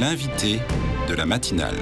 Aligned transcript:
L'invité 0.00 0.60
de 1.08 1.14
la 1.14 1.26
matinale. 1.26 1.74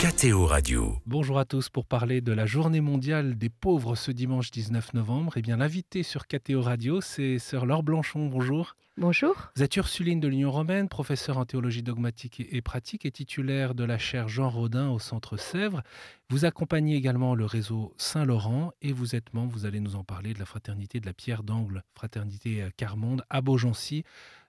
KTO 0.00 0.46
Radio. 0.46 0.96
Bonjour 1.04 1.38
à 1.38 1.44
tous 1.44 1.68
pour 1.68 1.84
parler 1.84 2.22
de 2.22 2.32
la 2.32 2.46
journée 2.46 2.80
mondiale 2.80 3.36
des 3.36 3.50
pauvres 3.50 3.94
ce 3.94 4.10
dimanche 4.10 4.50
19 4.50 4.94
novembre. 4.94 5.34
Eh 5.36 5.42
bien, 5.42 5.58
l'invité 5.58 6.02
sur 6.02 6.26
KTO 6.26 6.62
Radio, 6.62 7.02
c'est 7.02 7.38
Sœur 7.38 7.66
Laure 7.66 7.82
Blanchon. 7.82 8.28
Bonjour. 8.28 8.74
Bonjour. 8.96 9.50
Vous 9.54 9.62
êtes 9.62 9.76
Ursuline 9.76 10.18
de 10.18 10.28
l'Union 10.28 10.50
romaine, 10.50 10.88
professeur 10.88 11.36
en 11.36 11.44
théologie 11.44 11.82
dogmatique 11.82 12.42
et 12.50 12.62
pratique 12.62 13.04
et 13.04 13.10
titulaire 13.10 13.74
de 13.74 13.84
la 13.84 13.98
chaire 13.98 14.28
Jean 14.28 14.48
Rodin 14.48 14.88
au 14.88 14.98
Centre 14.98 15.36
Sèvres. 15.36 15.82
Vous 16.30 16.46
accompagnez 16.46 16.96
également 16.96 17.34
le 17.34 17.44
réseau 17.44 17.92
Saint-Laurent 17.98 18.72
et 18.80 18.92
vous 18.92 19.14
êtes 19.14 19.34
membre, 19.34 19.52
vous 19.52 19.66
allez 19.66 19.80
nous 19.80 19.96
en 19.96 20.04
parler, 20.04 20.32
de 20.32 20.38
la 20.38 20.46
fraternité 20.46 21.00
de 21.00 21.06
la 21.06 21.12
Pierre 21.12 21.42
d'Angle, 21.42 21.82
fraternité 21.94 22.66
Carmonde 22.76 23.24
à 23.28 23.42
Beaugency 23.42 24.04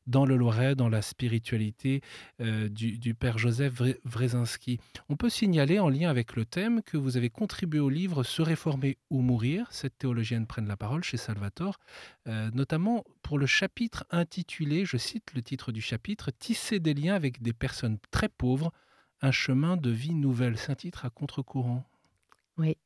dans 0.07 0.25
le 0.25 0.35
Loiret, 0.35 0.75
dans 0.75 0.89
la 0.89 1.01
spiritualité 1.01 2.01
euh, 2.39 2.69
du, 2.69 3.13
Père 3.13 3.37
Joseph 3.37 3.81
Wrezinski. 4.05 4.79
On 5.09 5.15
peut 5.15 5.29
signaler 5.29 5.79
en 5.79 5.89
lien 5.89 6.09
avec 6.09 6.35
le 6.35 6.45
thème 6.45 6.81
que 6.81 6.97
vous 6.97 7.17
avez 7.17 7.29
contribué 7.29 7.79
au 7.79 7.89
livre 7.89 8.23
Se 8.23 8.41
réformer 8.41 8.97
ou 9.09 9.21
mourir, 9.21 9.67
cette 9.71 9.97
théologienne 9.97 10.47
prenne 10.47 10.67
la 10.67 10.77
parole 10.77 11.03
chez 11.03 11.17
Salvatore, 11.17 11.79
euh, 12.27 12.49
notamment 12.53 13.03
pour 13.21 13.37
le 13.37 13.45
chapitre 13.45 14.05
intitulé, 14.09 14.85
je 14.85 14.97
cite 14.97 15.33
le 15.33 15.41
titre 15.41 15.71
du 15.71 15.81
chapitre, 15.81 16.31
Tisser 16.31 16.79
des 16.79 16.93
liens 16.93 17.15
avec 17.15 17.41
des 17.41 17.53
personnes 17.53 17.97
très 18.11 18.29
pauvres, 18.29 18.71
un 19.21 19.31
chemin 19.31 19.77
de 19.77 19.89
vie 19.89 20.15
nouvelle. 20.15 20.57
C'est 20.57 20.71
un 20.71 20.75
titre 20.75 21.05
à 21.05 21.09
contre-courant. 21.09 21.83
Oui. 22.57 22.77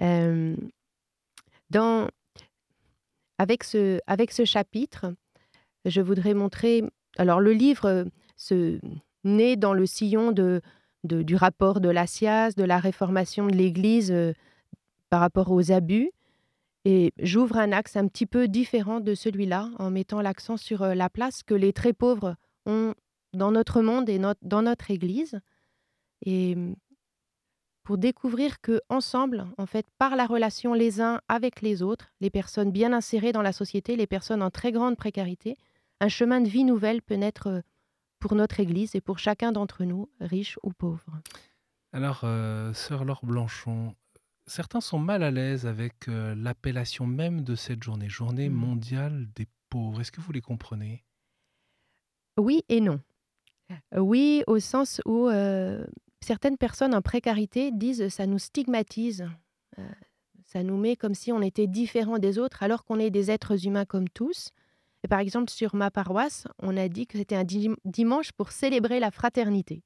Euh, 0.00 0.56
avec, 3.38 3.64
ce, 3.64 4.00
avec 4.06 4.32
ce 4.32 4.44
chapitre, 4.44 5.14
je 5.84 6.00
voudrais 6.00 6.34
montrer. 6.34 6.84
Alors, 7.16 7.40
le 7.40 7.52
livre 7.52 7.86
euh, 7.86 8.04
se 8.36 8.78
naît 9.24 9.56
dans 9.56 9.74
le 9.74 9.86
sillon 9.86 10.32
de, 10.32 10.60
du 11.04 11.36
rapport 11.36 11.80
de 11.80 11.88
la 11.88 12.06
SIAS, 12.06 12.52
de 12.56 12.64
la 12.64 12.78
réformation 12.78 13.46
de 13.46 13.54
l'Église 13.54 14.10
euh, 14.10 14.32
par 15.10 15.20
rapport 15.20 15.50
aux 15.50 15.72
abus. 15.72 16.10
Et 16.84 17.12
j'ouvre 17.18 17.56
un 17.56 17.72
axe 17.72 17.96
un 17.96 18.06
petit 18.06 18.26
peu 18.26 18.48
différent 18.48 19.00
de 19.00 19.14
celui-là, 19.14 19.70
en 19.78 19.90
mettant 19.90 20.20
l'accent 20.20 20.56
sur 20.56 20.82
euh, 20.82 20.94
la 20.94 21.10
place 21.10 21.42
que 21.42 21.54
les 21.54 21.72
très 21.72 21.92
pauvres 21.92 22.36
ont 22.66 22.94
dans 23.34 23.50
notre 23.50 23.82
monde 23.82 24.08
et 24.08 24.20
dans 24.42 24.62
notre 24.62 24.90
Église. 24.90 25.40
Et 26.24 26.56
pour 27.88 27.98
découvrir 27.98 28.60
que 28.60 28.80
ensemble, 28.90 29.46
en 29.56 29.66
fait, 29.66 29.86
par 29.98 30.14
la 30.14 30.26
relation 30.26 30.74
les 30.74 31.00
uns 31.00 31.20
avec 31.28 31.62
les 31.62 31.82
autres, 31.82 32.12
les 32.20 32.30
personnes 32.30 32.70
bien 32.70 32.92
insérées 32.92 33.32
dans 33.32 33.42
la 33.42 33.52
société, 33.52 33.96
les 33.96 34.06
personnes 34.06 34.42
en 34.42 34.50
très 34.50 34.72
grande 34.72 34.96
précarité, 34.96 35.56
un 36.00 36.08
chemin 36.08 36.40
de 36.40 36.48
vie 36.48 36.64
nouvelle 36.64 37.02
peut 37.02 37.14
naître 37.14 37.48
euh, 37.48 37.60
pour 38.18 38.34
notre 38.34 38.60
Église 38.60 38.94
et 38.94 39.00
pour 39.00 39.18
chacun 39.18 39.52
d'entre 39.52 39.84
nous, 39.84 40.08
riche 40.20 40.58
ou 40.62 40.72
pauvre. 40.72 41.20
Alors, 41.92 42.20
euh, 42.24 42.72
sœur 42.74 43.04
Laure 43.04 43.24
Blanchon, 43.24 43.94
certains 44.46 44.80
sont 44.80 44.98
mal 44.98 45.22
à 45.22 45.30
l'aise 45.30 45.66
avec 45.66 46.08
euh, 46.08 46.34
l'appellation 46.34 47.06
même 47.06 47.42
de 47.42 47.54
cette 47.54 47.82
journée, 47.82 48.08
journée 48.08 48.48
mmh. 48.48 48.54
mondiale 48.54 49.28
des 49.34 49.46
pauvres. 49.70 50.00
Est-ce 50.00 50.12
que 50.12 50.20
vous 50.20 50.32
les 50.32 50.40
comprenez? 50.40 51.04
Oui 52.38 52.62
et 52.68 52.80
non. 52.80 53.00
Oui, 53.94 54.44
au 54.46 54.60
sens 54.60 55.02
où 55.04 55.28
certaines 56.22 56.56
personnes 56.56 56.94
en 56.94 57.02
précarité 57.02 57.70
disent 57.70 58.08
ça 58.08 58.26
nous 58.26 58.38
stigmatise, 58.38 59.28
ça 60.46 60.62
nous 60.62 60.78
met 60.78 60.96
comme 60.96 61.14
si 61.14 61.32
on 61.32 61.42
était 61.42 61.66
différent 61.66 62.18
des 62.18 62.38
autres 62.38 62.62
alors 62.62 62.84
qu'on 62.84 62.98
est 62.98 63.10
des 63.10 63.30
êtres 63.30 63.66
humains 63.66 63.84
comme 63.84 64.08
tous. 64.08 64.52
Et 65.04 65.08
par 65.08 65.20
exemple, 65.20 65.50
sur 65.50 65.74
ma 65.74 65.90
paroisse, 65.90 66.46
on 66.60 66.76
a 66.76 66.88
dit 66.88 67.06
que 67.06 67.18
c'était 67.18 67.36
un 67.36 67.44
dimanche 67.84 68.32
pour 68.32 68.50
célébrer 68.50 69.00
la 69.00 69.10
fraternité. 69.10 69.82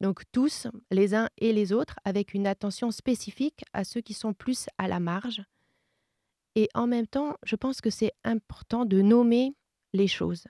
Donc 0.00 0.22
tous, 0.32 0.66
les 0.90 1.14
uns 1.14 1.28
et 1.38 1.52
les 1.52 1.72
autres, 1.72 1.96
avec 2.04 2.34
une 2.34 2.46
attention 2.46 2.90
spécifique 2.90 3.64
à 3.72 3.84
ceux 3.84 4.00
qui 4.00 4.14
sont 4.14 4.32
plus 4.32 4.66
à 4.78 4.88
la 4.88 4.98
marge. 4.98 5.42
Et 6.56 6.68
en 6.74 6.86
même 6.86 7.06
temps, 7.06 7.36
je 7.44 7.54
pense 7.54 7.80
que 7.80 7.90
c'est 7.90 8.12
important 8.24 8.84
de 8.84 9.02
nommer 9.02 9.54
les 9.92 10.08
choses. 10.08 10.46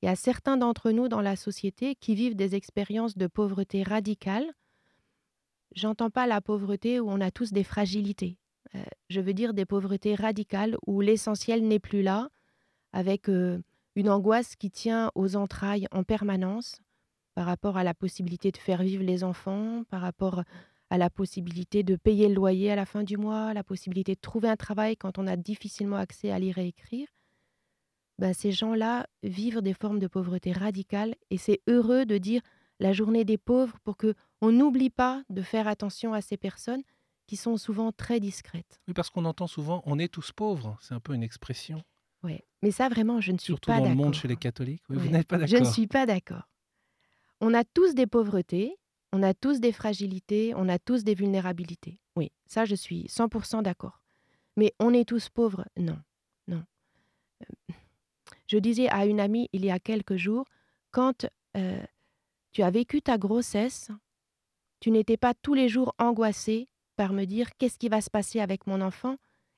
Il 0.00 0.06
y 0.06 0.08
a 0.08 0.16
certains 0.16 0.56
d'entre 0.56 0.90
nous 0.90 1.08
dans 1.08 1.20
la 1.20 1.36
société 1.36 1.94
qui 1.94 2.14
vivent 2.14 2.34
des 2.34 2.56
expériences 2.56 3.16
de 3.16 3.28
pauvreté 3.28 3.84
radicale. 3.84 4.52
J'entends 5.76 6.10
pas 6.10 6.26
la 6.26 6.40
pauvreté 6.40 6.98
où 6.98 7.08
on 7.08 7.20
a 7.20 7.30
tous 7.30 7.52
des 7.52 7.62
fragilités. 7.62 8.36
Euh, 8.74 8.82
je 9.10 9.20
veux 9.20 9.34
dire 9.34 9.54
des 9.54 9.64
pauvretés 9.64 10.14
radicales 10.14 10.76
où 10.86 11.00
l'essentiel 11.00 11.66
n'est 11.66 11.78
plus 11.78 12.02
là, 12.02 12.30
avec 12.92 13.28
une 13.28 14.08
angoisse 14.08 14.56
qui 14.56 14.70
tient 14.70 15.10
aux 15.14 15.36
entrailles 15.36 15.86
en 15.92 16.04
permanence 16.04 16.80
par 17.34 17.46
rapport 17.46 17.76
à 17.76 17.84
la 17.84 17.94
possibilité 17.94 18.50
de 18.50 18.58
faire 18.58 18.82
vivre 18.82 19.02
les 19.02 19.24
enfants, 19.24 19.84
par 19.88 20.02
rapport 20.02 20.42
à 20.90 20.98
la 20.98 21.08
possibilité 21.08 21.82
de 21.82 21.96
payer 21.96 22.28
le 22.28 22.34
loyer 22.34 22.70
à 22.70 22.76
la 22.76 22.84
fin 22.84 23.02
du 23.02 23.16
mois, 23.16 23.54
la 23.54 23.64
possibilité 23.64 24.14
de 24.14 24.20
trouver 24.20 24.48
un 24.48 24.56
travail 24.56 24.96
quand 24.96 25.18
on 25.18 25.26
a 25.26 25.36
difficilement 25.36 25.96
accès 25.96 26.30
à 26.30 26.38
lire 26.38 26.58
et 26.58 26.68
écrire. 26.68 27.08
Ben, 28.18 28.34
ces 28.34 28.52
gens-là 28.52 29.06
vivent 29.22 29.62
des 29.62 29.72
formes 29.72 29.98
de 29.98 30.06
pauvreté 30.06 30.52
radicale 30.52 31.14
et 31.30 31.38
c'est 31.38 31.62
heureux 31.66 32.04
de 32.04 32.18
dire 32.18 32.42
la 32.78 32.92
journée 32.92 33.24
des 33.24 33.38
pauvres 33.38 33.78
pour 33.84 33.96
que 33.96 34.14
on 34.42 34.52
n'oublie 34.52 34.90
pas 34.90 35.22
de 35.30 35.40
faire 35.40 35.66
attention 35.66 36.12
à 36.12 36.20
ces 36.20 36.36
personnes 36.36 36.82
qui 37.26 37.36
sont 37.36 37.56
souvent 37.56 37.90
très 37.90 38.20
discrètes. 38.20 38.80
Oui, 38.86 38.94
parce 38.94 39.08
qu'on 39.08 39.24
entend 39.24 39.46
souvent 39.46 39.82
on 39.86 39.98
est 39.98 40.12
tous 40.12 40.32
pauvres, 40.32 40.76
c'est 40.82 40.92
un 40.92 41.00
peu 41.00 41.14
une 41.14 41.22
expression. 41.22 41.82
Oui, 42.24 42.40
mais 42.62 42.70
ça 42.70 42.88
vraiment, 42.88 43.20
je 43.20 43.32
ne 43.32 43.38
suis 43.38 43.52
pas 43.54 43.56
d'accord. 43.56 43.74
Surtout 43.74 43.82
dans 43.82 43.88
le 43.90 43.94
monde 43.96 44.14
chez 44.14 44.28
les 44.28 44.36
catholiques, 44.36 44.82
vous 44.88 45.08
n'êtes 45.08 45.26
pas 45.26 45.38
d'accord. 45.38 45.56
Je 45.56 45.62
ne 45.62 45.68
suis 45.68 45.86
pas 45.86 46.06
d'accord. 46.06 46.48
On 47.40 47.54
a 47.54 47.64
tous 47.64 47.94
des 47.94 48.06
pauvretés, 48.06 48.76
on 49.12 49.22
a 49.22 49.34
tous 49.34 49.60
des 49.60 49.72
fragilités, 49.72 50.54
on 50.56 50.68
a 50.68 50.78
tous 50.78 51.02
des 51.04 51.14
vulnérabilités. 51.14 51.98
Oui, 52.16 52.30
ça, 52.46 52.64
je 52.64 52.74
suis 52.74 53.06
100% 53.06 53.62
d'accord. 53.62 54.00
Mais 54.56 54.72
on 54.78 54.94
est 54.94 55.08
tous 55.08 55.28
pauvres? 55.28 55.64
Non, 55.76 55.98
non. 56.46 56.62
Euh, 57.42 57.74
je 58.46 58.58
disais 58.58 58.88
à 58.88 59.06
une 59.06 59.20
amie 59.20 59.48
il 59.52 59.64
y 59.64 59.70
a 59.70 59.78
quelques 59.78 60.16
jours, 60.16 60.44
quand 60.90 61.26
euh, 61.56 61.82
tu 62.52 62.62
as 62.62 62.70
vécu 62.70 63.02
ta 63.02 63.18
grossesse, 63.18 63.90
tu 64.80 64.90
n'étais 64.90 65.16
pas 65.16 65.34
tous 65.34 65.54
les 65.54 65.68
jours 65.68 65.94
angoissée 65.98 66.68
par 66.96 67.12
me 67.12 67.24
dire 67.24 67.56
qu'est-ce 67.56 67.78
qui 67.78 67.88
va 67.88 68.00
se 68.00 68.10
passer 68.10 68.40
avec 68.40 68.66
mon 68.66 68.80
enfant? 68.80 69.16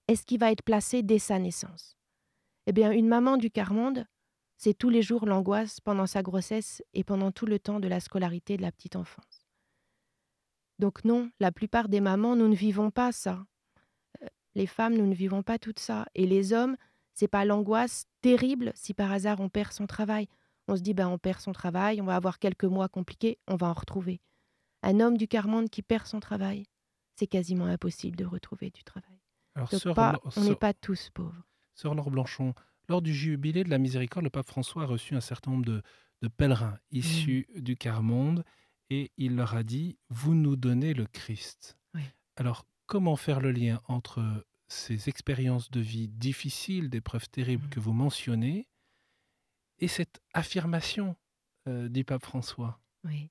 Est-ce 0.09 0.25
qu'il 0.25 0.39
va 0.39 0.53
être 0.53 0.63
placé 0.63 1.03
dès 1.03 1.19
sa 1.19 1.39
naissance? 1.39 1.97
Eh 2.67 2.73
bien, 2.73 2.93
une 2.93 3.09
maman 3.09 3.37
du 3.37 3.51
quart-monde, 3.51 4.07
c'est 4.57 4.75
tous 4.75 4.89
les 4.89 5.03
jours 5.03 5.27
l'angoisse 5.27 5.81
pendant 5.81 6.07
sa 6.07 6.23
grossesse 6.23 6.83
et 6.95 7.05
pendant 7.05 7.33
tout 7.33 7.47
le 7.47 7.59
temps 7.59 7.81
de 7.81 7.89
la 7.89 8.01
scolarité 8.01 8.57
de 8.57 8.63
la 8.63 8.73
petite 8.73 8.97
enfance. 8.97 9.47
Donc 10.79 11.05
non, 11.05 11.31
la 11.41 11.53
plupart 11.53 11.89
des 11.89 12.01
mamans, 12.01 12.37
nous 12.37 12.49
ne 12.49 12.55
vivons 12.55 12.91
pas 12.91 13.13
ça. 13.13 13.45
Euh, 14.23 14.27
les 14.55 14.67
femmes, 14.67 14.97
nous 14.97 15.07
ne 15.07 15.15
vivons 15.15 15.43
pas 15.43 15.59
tout 15.59 15.75
ça. 15.77 16.07
Et 16.15 16.27
les 16.27 16.53
hommes, 16.53 16.77
c'est 17.13 17.29
pas 17.29 17.45
l'angoisse 17.45 18.07
terrible 18.23 18.73
si 18.75 18.95
par 18.95 19.13
hasard 19.13 19.41
on 19.41 19.49
perd 19.49 19.73
son 19.73 19.87
travail. 19.87 20.29
On 20.67 20.77
se 20.77 20.81
dit, 20.81 20.95
ben, 20.95 21.09
on 21.09 21.19
perd 21.19 21.41
son 21.41 21.53
travail, 21.53 22.01
on 22.01 22.07
va 22.07 22.17
avoir 22.17 22.39
quelques 22.39 22.65
mois 22.65 22.89
compliqués, 22.89 23.39
on 23.47 23.57
va 23.57 23.69
en 23.69 23.75
retrouver. 23.75 24.21
Un 24.83 25.01
homme 25.01 25.19
du 25.19 25.29
quart-monde 25.29 25.69
qui 25.69 25.83
perd 25.83 26.07
son 26.07 26.21
travail, 26.21 26.65
c'est 27.17 27.27
quasiment 27.27 27.67
impossible 27.67 28.17
de 28.17 28.25
retrouver 28.25 28.71
du 28.71 28.83
travail. 28.83 29.21
Alors, 29.55 29.69
on 30.37 30.41
n'est 30.43 30.57
pas 30.57 30.73
tous 30.73 31.11
pauvres. 31.11 31.45
Sœur 31.75 31.95
Laure 31.95 32.11
Blanchon, 32.11 32.55
lors 32.89 33.03
du 33.03 33.15
jubilé 33.15 33.65
de 33.65 33.71
la 33.71 33.79
miséricorde, 33.79 34.25
le 34.25 34.31
pape 34.31 34.47
François 34.47 34.83
a 34.83 34.87
reçu 34.87 35.15
un 35.15 35.21
certain 35.21 35.51
nombre 35.53 35.65
de, 35.67 35.83
pèlerins 36.37 36.79
issus 36.91 37.47
mmh. 37.55 37.61
du 37.61 37.77
quart-monde 37.77 38.45
et 38.89 39.13
il 39.19 39.37
leur 39.37 39.55
a 39.55 39.63
dit 39.63 39.99
Vous 40.09 40.35
nous 40.35 40.57
donnez 40.57 40.95
le 40.95 41.07
Christ. 41.07 41.77
Alors, 42.37 42.67
comment 42.87 43.17
faire 43.17 43.41
le 43.41 43.53
lien 43.53 43.81
entre 43.87 44.45
ces 44.67 45.09
expériences 45.09 45.71
de 45.71 45.81
vie 45.81 46.09
difficiles, 46.09 46.91
d'épreuves 46.91 47.29
terribles 47.29 47.67
mmh. 47.67 47.71
que 47.71 47.81
vous 47.81 47.93
mentionnez, 47.93 48.67
et 49.79 49.89
cette 49.89 50.21
affirmation 50.33 51.15
euh, 51.69 51.89
du 51.89 52.05
pape 52.05 52.25
François? 52.25 52.81
Oui. 53.05 53.31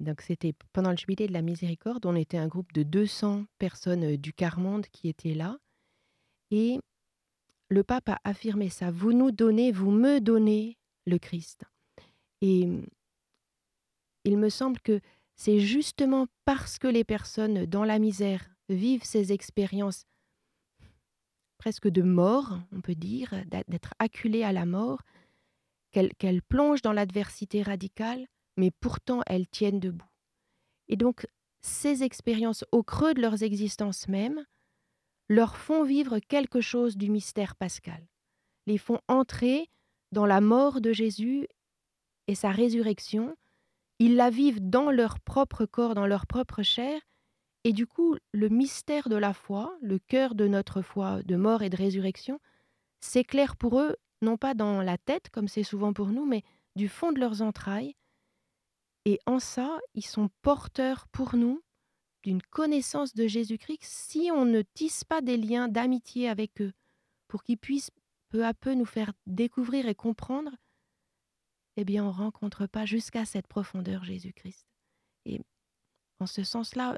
Donc, 0.00 0.20
c'était 0.20 0.52
pendant 0.72 0.90
le 0.90 0.96
jubilé 0.96 1.28
de 1.28 1.32
la 1.32 1.42
miséricorde, 1.42 2.04
on 2.06 2.16
était 2.16 2.36
un 2.36 2.48
groupe 2.48 2.72
de 2.72 2.82
200 2.82 3.46
personnes 3.58 4.04
euh, 4.04 4.16
du 4.16 4.32
quart-monde 4.32 4.86
qui 4.86 5.08
étaient 5.08 5.34
là. 5.34 5.58
Et 6.50 6.78
le 7.72 7.82
pape 7.82 8.10
a 8.10 8.20
affirmé 8.24 8.68
ça. 8.68 8.90
Vous 8.90 9.12
nous 9.12 9.30
donnez, 9.30 9.72
vous 9.72 9.90
me 9.90 10.20
donnez 10.20 10.78
le 11.06 11.18
Christ. 11.18 11.64
Et 12.40 12.68
il 14.24 14.38
me 14.38 14.48
semble 14.48 14.80
que 14.80 15.00
c'est 15.36 15.58
justement 15.58 16.26
parce 16.44 16.78
que 16.78 16.86
les 16.86 17.04
personnes 17.04 17.66
dans 17.66 17.84
la 17.84 17.98
misère 17.98 18.50
vivent 18.68 19.04
ces 19.04 19.32
expériences 19.32 20.04
presque 21.58 21.88
de 21.88 22.02
mort, 22.02 22.58
on 22.72 22.80
peut 22.80 22.94
dire, 22.94 23.34
d'être 23.46 23.94
acculées 24.00 24.42
à 24.42 24.52
la 24.52 24.66
mort, 24.66 25.02
qu'elles 25.92 26.42
plongent 26.42 26.82
dans 26.82 26.92
l'adversité 26.92 27.62
radicale, 27.62 28.26
mais 28.56 28.70
pourtant 28.70 29.20
elles 29.26 29.48
tiennent 29.48 29.80
debout. 29.80 30.08
Et 30.88 30.96
donc, 30.96 31.26
ces 31.60 32.02
expériences 32.02 32.64
au 32.72 32.82
creux 32.82 33.14
de 33.14 33.20
leurs 33.20 33.44
existences 33.44 34.08
mêmes 34.08 34.44
leur 35.28 35.56
font 35.56 35.84
vivre 35.84 36.18
quelque 36.18 36.60
chose 36.60 36.96
du 36.96 37.10
mystère 37.10 37.56
pascal, 37.56 38.06
les 38.66 38.78
font 38.78 39.00
entrer 39.08 39.68
dans 40.12 40.26
la 40.26 40.40
mort 40.40 40.80
de 40.80 40.92
Jésus 40.92 41.48
et 42.28 42.34
sa 42.34 42.50
résurrection, 42.50 43.36
ils 43.98 44.16
la 44.16 44.30
vivent 44.30 44.60
dans 44.60 44.90
leur 44.90 45.20
propre 45.20 45.64
corps, 45.64 45.94
dans 45.94 46.06
leur 46.06 46.26
propre 46.26 46.62
chair, 46.62 47.00
et 47.64 47.72
du 47.72 47.86
coup, 47.86 48.16
le 48.32 48.48
mystère 48.48 49.08
de 49.08 49.16
la 49.16 49.32
foi, 49.32 49.76
le 49.80 49.98
cœur 49.98 50.34
de 50.34 50.48
notre 50.48 50.82
foi 50.82 51.22
de 51.22 51.36
mort 51.36 51.62
et 51.62 51.70
de 51.70 51.76
résurrection, 51.76 52.40
s'éclaire 53.00 53.56
pour 53.56 53.80
eux, 53.80 53.96
non 54.20 54.36
pas 54.36 54.54
dans 54.54 54.82
la 54.82 54.98
tête, 54.98 55.30
comme 55.30 55.48
c'est 55.48 55.62
souvent 55.62 55.92
pour 55.92 56.08
nous, 56.08 56.26
mais 56.26 56.42
du 56.76 56.88
fond 56.88 57.12
de 57.12 57.20
leurs 57.20 57.42
entrailles. 57.42 57.94
Et 59.04 59.20
en 59.26 59.38
ça, 59.38 59.78
ils 59.94 60.06
sont 60.06 60.30
porteurs 60.42 61.06
pour 61.08 61.36
nous 61.36 61.62
d'une 62.22 62.42
connaissance 62.42 63.14
de 63.14 63.26
Jésus-Christ 63.26 63.82
si 63.82 64.30
on 64.32 64.44
ne 64.44 64.62
tisse 64.62 65.04
pas 65.04 65.20
des 65.20 65.36
liens 65.36 65.68
d'amitié 65.68 66.28
avec 66.28 66.60
eux, 66.60 66.72
pour 67.28 67.42
qu'ils 67.42 67.58
puissent 67.58 67.90
peu 68.28 68.46
à 68.46 68.54
peu 68.54 68.74
nous 68.74 68.86
faire 68.86 69.12
découvrir 69.26 69.86
et 69.86 69.94
comprendre, 69.94 70.50
eh 71.76 71.84
bien, 71.84 72.04
on 72.04 72.08
ne 72.08 72.12
rencontre 72.12 72.66
pas 72.66 72.84
jusqu'à 72.84 73.24
cette 73.24 73.46
profondeur 73.46 74.04
Jésus-Christ. 74.04 74.66
Et 75.24 75.40
en 76.20 76.26
ce 76.26 76.44
sens-là, 76.44 76.96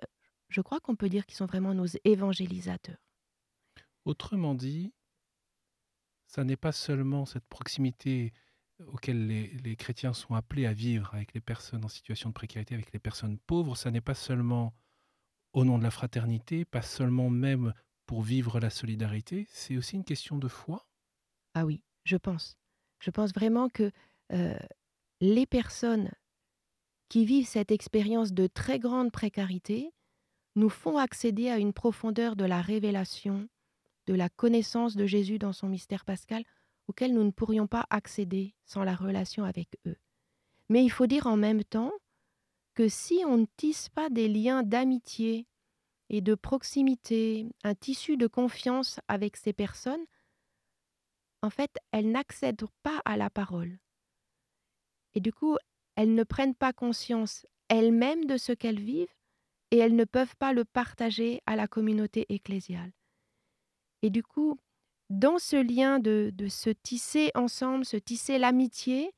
je 0.48 0.60
crois 0.60 0.80
qu'on 0.80 0.96
peut 0.96 1.08
dire 1.08 1.26
qu'ils 1.26 1.36
sont 1.36 1.46
vraiment 1.46 1.74
nos 1.74 1.86
évangélisateurs. 2.04 2.98
Autrement 4.04 4.54
dit, 4.54 4.92
ça 6.26 6.44
n'est 6.44 6.56
pas 6.56 6.72
seulement 6.72 7.26
cette 7.26 7.46
proximité 7.46 8.32
auquel 8.88 9.26
les, 9.26 9.76
chrétiens 9.76 10.12
sont 10.12 10.34
appelés 10.34 10.66
à 10.66 10.72
vivre 10.72 11.14
avec 11.14 11.32
les 11.32 11.40
personnes 11.40 11.84
en 11.84 11.88
situation 11.88 12.30
de 12.30 12.34
précarité, 12.34 12.74
avec 12.74 12.92
les 12.92 12.98
personnes 12.98 13.38
pauvres, 13.38 13.76
ça 13.76 13.90
n'est 13.90 14.00
pas 14.00 14.14
seulement 14.14 14.74
au 15.54 15.64
nom 15.64 15.78
de 15.78 15.84
la 15.84 15.90
fraternité, 15.90 16.64
pas 16.64 16.82
seulement 16.82 17.30
même 17.30 17.72
pour 18.06 18.22
vivre 18.22 18.60
la 18.60 18.70
solidarité, 18.70 19.46
c'est 19.48 19.76
aussi 19.76 19.96
une 19.96 20.04
question 20.04 20.36
de 20.36 20.48
foi? 20.48 20.86
Ah 21.54 21.64
oui, 21.64 21.80
je 22.04 22.16
pense. 22.16 22.58
Je 22.98 23.10
pense 23.10 23.32
vraiment 23.32 23.68
que 23.68 23.90
euh, 24.32 24.58
les 25.20 25.46
personnes 25.46 26.10
qui 27.08 27.24
vivent 27.24 27.46
cette 27.46 27.70
expérience 27.70 28.32
de 28.32 28.46
très 28.46 28.78
grande 28.78 29.12
précarité 29.12 29.92
nous 30.56 30.68
font 30.68 30.98
accéder 30.98 31.48
à 31.48 31.58
une 31.58 31.72
profondeur 31.72 32.36
de 32.36 32.44
la 32.44 32.60
révélation, 32.60 33.48
de 34.06 34.14
la 34.14 34.28
connaissance 34.28 34.96
de 34.96 35.06
Jésus 35.06 35.38
dans 35.38 35.52
son 35.52 35.68
mystère 35.68 36.04
pascal, 36.04 36.44
auquel 36.88 37.14
nous 37.14 37.24
ne 37.24 37.30
pourrions 37.30 37.66
pas 37.66 37.86
accéder 37.90 38.54
sans 38.64 38.84
la 38.84 38.94
relation 38.94 39.44
avec 39.44 39.68
eux. 39.86 39.96
Mais 40.68 40.84
il 40.84 40.90
faut 40.90 41.06
dire 41.06 41.26
en 41.26 41.36
même 41.36 41.64
temps 41.64 41.92
que 42.74 42.88
si 42.88 43.22
on 43.26 43.38
ne 43.38 43.46
tisse 43.56 43.88
pas 43.88 44.10
des 44.10 44.28
liens 44.28 44.62
d'amitié 44.62 45.46
et 46.10 46.20
de 46.20 46.34
proximité, 46.34 47.46
un 47.62 47.74
tissu 47.74 48.16
de 48.16 48.26
confiance 48.26 49.00
avec 49.08 49.36
ces 49.36 49.52
personnes, 49.52 50.04
en 51.42 51.50
fait, 51.50 51.78
elles 51.92 52.10
n'accèdent 52.10 52.66
pas 52.82 53.00
à 53.04 53.16
la 53.16 53.30
parole. 53.30 53.78
Et 55.14 55.20
du 55.20 55.32
coup, 55.32 55.56
elles 55.96 56.14
ne 56.14 56.24
prennent 56.24 56.54
pas 56.54 56.72
conscience 56.72 57.46
elles-mêmes 57.68 58.26
de 58.26 58.36
ce 58.36 58.52
qu'elles 58.52 58.80
vivent 58.80 59.14
et 59.70 59.78
elles 59.78 59.96
ne 59.96 60.04
peuvent 60.04 60.36
pas 60.36 60.52
le 60.52 60.64
partager 60.64 61.40
à 61.46 61.56
la 61.56 61.66
communauté 61.66 62.26
ecclésiale. 62.28 62.92
Et 64.02 64.10
du 64.10 64.22
coup, 64.22 64.58
dans 65.10 65.38
ce 65.38 65.56
lien 65.56 65.98
de, 65.98 66.32
se 66.48 66.70
tisser 66.70 67.30
ensemble, 67.34 67.84
se 67.84 67.96
tisser 67.96 68.38
l'amitié, 68.38 69.12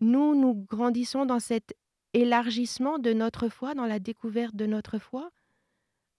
nous, 0.00 0.34
nous 0.34 0.54
grandissons 0.54 1.26
dans 1.26 1.40
cet 1.40 1.74
élargissement 2.12 2.98
de 2.98 3.12
notre 3.12 3.48
foi, 3.48 3.74
dans 3.74 3.86
la 3.86 3.98
découverte 3.98 4.56
de 4.56 4.66
notre 4.66 4.98
foi. 4.98 5.30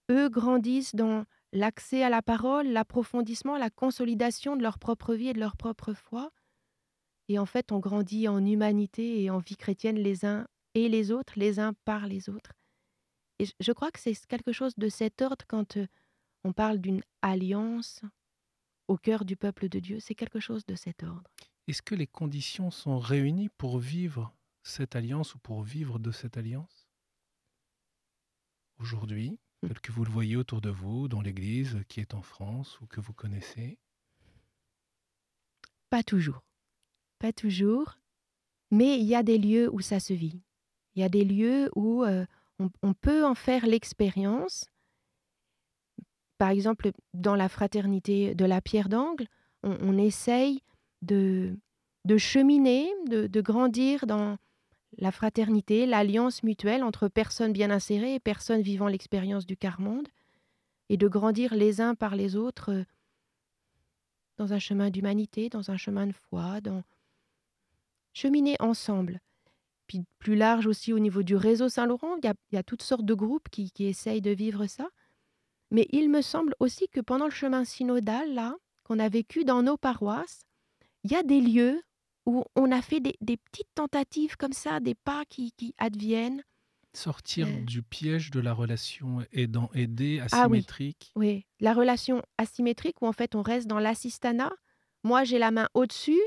Eux 0.09 0.29
grandissent 0.29 0.95
dans 0.95 1.25
l'accès 1.53 2.03
à 2.03 2.09
la 2.09 2.21
parole, 2.21 2.67
l'approfondissement, 2.67 3.57
la 3.57 3.69
consolidation 3.69 4.55
de 4.55 4.63
leur 4.63 4.79
propre 4.79 5.13
vie 5.15 5.29
et 5.29 5.33
de 5.33 5.39
leur 5.39 5.57
propre 5.57 5.93
foi. 5.93 6.31
Et 7.29 7.39
en 7.39 7.45
fait, 7.45 7.71
on 7.71 7.79
grandit 7.79 8.27
en 8.27 8.45
humanité 8.45 9.23
et 9.23 9.29
en 9.29 9.39
vie 9.39 9.57
chrétienne 9.57 9.97
les 9.97 10.25
uns 10.25 10.47
et 10.75 10.87
les 10.87 11.11
autres, 11.11 11.33
les 11.35 11.59
uns 11.59 11.73
par 11.83 12.07
les 12.07 12.29
autres. 12.29 12.53
Et 13.39 13.45
je 13.59 13.71
crois 13.71 13.91
que 13.91 13.99
c'est 13.99 14.15
quelque 14.27 14.51
chose 14.51 14.75
de 14.77 14.89
cet 14.89 15.21
ordre 15.21 15.45
quand 15.47 15.77
euh, 15.77 15.87
on 16.43 16.53
parle 16.53 16.79
d'une 16.79 17.01
alliance 17.21 18.01
au 18.87 18.97
cœur 18.97 19.25
du 19.25 19.35
peuple 19.35 19.69
de 19.69 19.79
Dieu. 19.79 19.99
C'est 19.99 20.15
quelque 20.15 20.39
chose 20.39 20.65
de 20.65 20.75
cet 20.75 21.03
ordre. 21.03 21.29
Est-ce 21.67 21.81
que 21.81 21.95
les 21.95 22.07
conditions 22.07 22.71
sont 22.71 22.99
réunies 22.99 23.49
pour 23.49 23.79
vivre 23.79 24.33
cette 24.63 24.95
alliance 24.95 25.35
ou 25.35 25.39
pour 25.39 25.63
vivre 25.63 25.99
de 25.99 26.11
cette 26.11 26.37
alliance? 26.37 26.87
Aujourd'hui, 28.79 29.39
mmh. 29.63 29.67
tel 29.67 29.81
que 29.81 29.91
vous 29.91 30.05
le 30.05 30.11
voyez 30.11 30.35
autour 30.35 30.61
de 30.61 30.69
vous, 30.69 31.07
dans 31.07 31.21
l'Église 31.21 31.83
qui 31.89 31.99
est 31.99 32.13
en 32.13 32.21
France 32.21 32.79
ou 32.79 32.87
que 32.87 33.01
vous 33.01 33.13
connaissez? 33.13 33.79
Pas 35.89 36.03
toujours. 36.03 36.43
Pas 37.19 37.33
toujours. 37.33 37.97
Mais 38.71 38.99
il 38.99 39.05
y 39.05 39.15
a 39.15 39.23
des 39.23 39.37
lieux 39.37 39.69
où 39.73 39.79
ça 39.79 39.99
se 39.99 40.13
vit. 40.13 40.41
Il 40.95 41.01
y 41.01 41.03
a 41.03 41.09
des 41.09 41.23
lieux 41.23 41.69
où 41.75 42.03
euh, 42.03 42.25
on, 42.59 42.93
peut 42.93 43.23
en 43.23 43.35
faire 43.35 43.65
l'expérience. 43.65 44.65
Par 46.37 46.49
exemple, 46.49 46.91
dans 47.13 47.35
la 47.35 47.49
fraternité 47.49 48.35
de 48.35 48.45
la 48.45 48.61
pierre 48.61 48.89
d'angle, 48.89 49.27
on, 49.63 49.97
essaye 49.97 50.61
de, 51.01 51.57
de 52.05 52.17
cheminer, 52.17 52.89
de, 53.07 53.41
grandir 53.41 54.07
dans 54.07 54.37
la 54.97 55.11
fraternité, 55.11 55.85
l'alliance 55.85 56.43
mutuelle 56.43 56.83
entre 56.83 57.07
personnes 57.07 57.53
bien 57.53 57.69
insérées 57.69 58.15
et 58.15 58.19
personnes 58.19 58.61
vivant 58.61 58.87
l'expérience 58.87 59.45
du 59.45 59.57
quart-monde, 59.57 60.07
et 60.89 60.97
de 60.97 61.07
grandir 61.07 61.53
les 61.53 61.81
uns 61.81 61.95
par 61.95 62.15
les 62.15 62.37
autres 62.37 62.71
euh, 62.71 62.83
dans 64.37 64.53
un 64.53 64.59
chemin 64.59 64.89
d'humanité, 64.89 65.49
dans 65.49 65.69
un 65.69 65.77
chemin 65.77 66.07
de 66.07 66.13
foi, 66.13 66.61
dans 66.61 66.83
cheminer 68.13 68.55
ensemble. 68.59 69.19
Puis 69.87 70.05
plus 70.19 70.35
large 70.35 70.65
aussi 70.65 70.93
au 70.93 70.99
niveau 70.99 71.23
du 71.23 71.35
réseau 71.35 71.69
Saint-Laurent, 71.69 72.15
il 72.23 72.33
y, 72.53 72.57
a, 72.57 72.63
toutes 72.63 72.83
sortes 72.83 73.05
de 73.05 73.13
groupes 73.13 73.49
qui, 73.49 73.71
qui 73.71 73.85
essayent 73.85 74.21
de 74.21 74.31
vivre 74.31 74.65
ça. 74.67 74.87
Mais 75.71 75.87
il 75.91 76.09
me 76.09 76.21
semble 76.21 76.55
aussi 76.59 76.87
que 76.87 77.01
pendant 77.01 77.25
le 77.25 77.31
chemin 77.31 77.65
synodal, 77.65 78.33
là, 78.33 78.55
qu'on 78.83 78.99
a 78.99 79.09
vécu 79.09 79.43
dans 79.43 79.63
nos 79.63 79.77
paroisses, 79.77 80.46
il 81.07 81.13
y 81.13 81.15
a 81.15 81.23
des 81.23 81.39
lieux 81.39 81.81
où 82.25 82.43
on 82.57 82.71
a 82.73 82.81
fait 82.81 82.99
des, 82.99 83.37
petites 83.37 83.73
tentatives 83.73 84.35
comme 84.35 84.51
ça, 84.51 84.81
des 84.81 84.93
pas 84.93 85.23
qui, 85.29 85.53
adviennent. 85.77 86.43
Sortir 86.93 87.47
euh. 87.47 87.61
du 87.61 87.81
piège 87.81 88.29
de 88.31 88.41
la 88.41 88.53
relation 88.53 89.25
aidant-aidé 89.31 90.19
asymétrique. 90.19 91.11
Ah 91.15 91.19
oui. 91.19 91.27
oui, 91.27 91.45
la 91.61 91.73
relation 91.73 92.21
asymétrique 92.37 93.01
où 93.01 93.07
en 93.07 93.13
fait 93.13 93.35
on 93.35 93.41
reste 93.41 93.67
dans 93.67 93.79
l'assistanat. 93.79 94.51
Moi 95.03 95.23
j'ai 95.23 95.37
la 95.37 95.51
main 95.51 95.69
au-dessus 95.73 96.19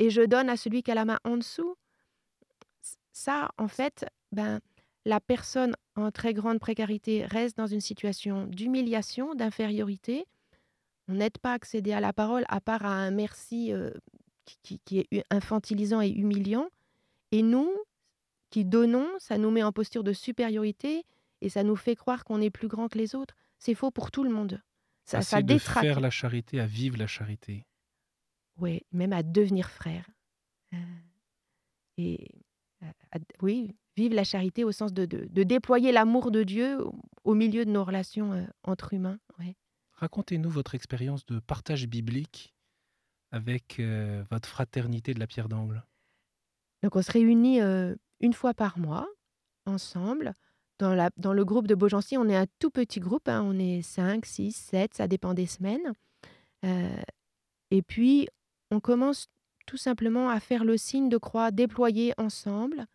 et 0.00 0.10
je 0.10 0.22
donne 0.22 0.48
à 0.48 0.56
celui 0.56 0.82
qui 0.82 0.90
a 0.90 0.94
la 0.94 1.04
main 1.04 1.18
en 1.24 1.36
dessous. 1.36 1.76
Ça, 3.12 3.50
en 3.58 3.68
fait, 3.68 4.06
ben, 4.32 4.60
la 5.04 5.20
personne 5.20 5.76
en 5.94 6.10
très 6.10 6.32
grande 6.32 6.58
précarité 6.58 7.24
reste 7.26 7.56
dans 7.56 7.66
une 7.66 7.80
situation 7.80 8.46
d'humiliation, 8.46 9.34
d'infériorité. 9.34 10.26
On 11.12 11.16
n'aide 11.16 11.36
pas 11.36 11.50
à 11.50 11.54
accéder 11.56 11.92
à 11.92 12.00
la 12.00 12.14
parole 12.14 12.46
à 12.48 12.62
part 12.62 12.86
à 12.86 12.94
un 12.94 13.10
merci 13.10 13.70
euh, 13.70 13.90
qui, 14.62 14.80
est 14.98 15.24
infantilisant 15.28 16.00
et 16.00 16.08
humiliant. 16.08 16.70
Et 17.32 17.42
nous, 17.42 17.70
qui 18.48 18.64
donnons, 18.64 19.06
ça 19.18 19.36
nous 19.36 19.50
met 19.50 19.62
en 19.62 19.72
posture 19.72 20.04
de 20.04 20.14
supériorité 20.14 21.04
et 21.42 21.50
ça 21.50 21.64
nous 21.64 21.76
fait 21.76 21.96
croire 21.96 22.24
qu'on 22.24 22.40
est 22.40 22.48
plus 22.48 22.66
grand 22.66 22.88
que 22.88 22.96
les 22.96 23.14
autres. 23.14 23.36
C'est 23.58 23.74
faux 23.74 23.90
pour 23.90 24.10
tout 24.10 24.24
le 24.24 24.30
monde. 24.30 24.62
Ça, 25.04 25.20
ça 25.20 25.42
de 25.42 25.58
faire 25.58 26.00
la 26.00 26.08
charité 26.08 26.60
à 26.60 26.66
vivre 26.66 26.96
la 26.96 27.06
charité. 27.06 27.66
Oui, 28.56 28.80
même 28.90 29.12
à 29.12 29.22
devenir 29.22 29.68
frère. 29.68 30.08
Euh, 30.72 30.78
et 31.98 32.26
oui, 33.42 33.76
vivre 33.98 34.14
la 34.14 34.24
charité 34.24 34.64
au 34.64 34.72
sens 34.72 34.94
de, 34.94 35.04
de, 35.04 35.42
déployer 35.42 35.92
l'amour 35.92 36.30
de 36.30 36.42
Dieu 36.42 36.78
au, 37.24 37.34
milieu 37.34 37.66
de 37.66 37.70
nos 37.70 37.84
relations 37.84 38.32
euh, 38.32 38.46
entre 38.64 38.94
humains. 38.94 39.18
Racontez-nous 40.02 40.50
votre 40.50 40.74
expérience 40.74 41.24
de 41.26 41.38
partage 41.38 41.86
biblique 41.86 42.52
avec 43.30 43.78
euh, 43.78 44.24
votre 44.32 44.48
fraternité 44.48 45.14
de 45.14 45.20
la 45.20 45.28
pierre 45.28 45.48
d'angle. 45.48 45.84
Donc 46.82 46.96
on 46.96 47.02
se 47.02 47.12
réunit 47.12 47.60
une 48.18 48.32
fois 48.32 48.52
par 48.52 48.80
mois, 48.80 49.08
ensemble. 49.64 50.34
Dans, 50.80 51.32
le 51.32 51.44
groupe 51.44 51.68
de 51.68 51.76
Beaugency, 51.76 52.18
on 52.18 52.28
est 52.28 52.34
un 52.34 52.46
tout 52.58 52.70
petit 52.70 52.98
groupe, 52.98 53.28
hein, 53.28 53.42
on 53.44 53.56
est 53.56 53.82
5, 53.82 54.26
6, 54.26 54.50
7, 54.50 54.94
ça 54.94 55.06
dépend 55.06 55.34
des 55.34 55.46
semaines. 55.46 55.92
et 56.64 57.82
puis, 57.82 58.26
on 58.72 58.80
commence 58.80 59.28
tout 59.66 59.76
simplement 59.76 60.30
à 60.30 60.40
faire 60.40 60.64
le 60.64 60.76
signe 60.76 61.08
de 61.08 61.18
croix 61.18 61.52
déployé 61.52 62.12
ensemble. 62.18 62.86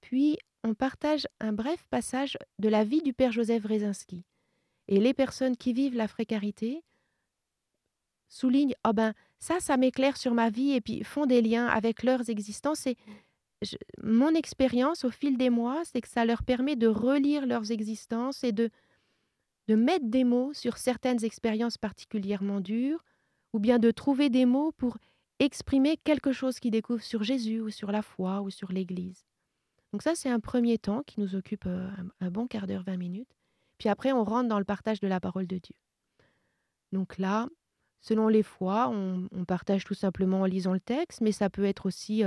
Puis 0.00 0.38
on 0.64 0.74
partage 0.74 1.28
un 1.38 1.52
bref 1.52 1.86
passage 1.88 2.36
de 2.58 2.68
la 2.68 2.82
vie 2.82 3.02
du 3.02 3.12
Père 3.12 3.30
Joseph 3.30 3.64
Rezinski. 3.64 4.24
Et 4.88 5.00
les 5.00 5.14
personnes 5.14 5.56
qui 5.56 5.72
vivent 5.72 5.96
la 5.96 6.08
frécarité 6.08 6.82
soulignent 8.28 8.74
oh 8.86 8.92
ben 8.92 9.14
ça, 9.38 9.60
ça 9.60 9.76
m'éclaire 9.76 10.16
sur 10.16 10.34
ma 10.34 10.50
vie 10.50 10.72
et 10.72 10.80
puis 10.80 11.04
font 11.04 11.26
des 11.26 11.42
liens 11.42 11.66
avec 11.66 12.02
leurs 12.02 12.30
existences. 12.30 12.86
Et 12.86 12.96
mon 14.02 14.34
expérience 14.34 15.04
au 15.04 15.10
fil 15.10 15.36
des 15.36 15.50
mois, 15.50 15.82
c'est 15.84 16.00
que 16.00 16.08
ça 16.08 16.24
leur 16.24 16.42
permet 16.42 16.76
de 16.76 16.86
relire 16.86 17.46
leurs 17.46 17.70
existences 17.70 18.44
et 18.44 18.52
de, 18.52 18.70
de 19.68 19.74
mettre 19.74 20.06
des 20.06 20.24
mots 20.24 20.52
sur 20.52 20.78
certaines 20.78 21.24
expériences 21.24 21.78
particulièrement 21.78 22.60
dures, 22.60 23.04
ou 23.52 23.58
bien 23.58 23.78
de 23.78 23.90
trouver 23.90 24.30
des 24.30 24.46
mots 24.46 24.72
pour 24.72 24.98
exprimer 25.38 25.96
quelque 25.98 26.32
chose 26.32 26.58
qu'ils 26.60 26.70
découvrent 26.70 27.02
sur 27.02 27.22
Jésus 27.22 27.60
ou 27.60 27.70
sur 27.70 27.92
la 27.92 28.02
foi 28.02 28.40
ou 28.40 28.50
sur 28.50 28.72
l'Église. 28.72 29.26
Donc 29.92 30.02
ça, 30.02 30.14
c'est 30.14 30.28
un 30.28 30.40
premier 30.40 30.78
temps 30.78 31.02
qui 31.02 31.20
nous 31.20 31.34
occupe 31.34 31.66
un, 31.66 32.30
bon 32.30 32.46
quart 32.46 32.66
d'heure, 32.66 32.82
20 32.82 32.96
minutes. 32.96 33.34
Puis 33.78 33.88
après, 33.88 34.12
on 34.12 34.24
rentre 34.24 34.48
dans 34.48 34.58
le 34.58 34.64
partage 34.64 35.00
de 35.00 35.08
la 35.08 35.20
parole 35.20 35.46
de 35.46 35.58
Dieu. 35.58 35.74
Donc 36.92 37.18
là, 37.18 37.48
selon 38.00 38.28
les 38.28 38.42
fois, 38.42 38.88
on, 38.88 39.44
partage 39.46 39.84
tout 39.84 39.94
simplement 39.94 40.42
en 40.42 40.44
lisant 40.44 40.72
le 40.72 40.80
texte, 40.80 41.20
mais 41.20 41.32
ça 41.32 41.50
peut 41.50 41.64
être 41.64 41.86
aussi 41.86 42.24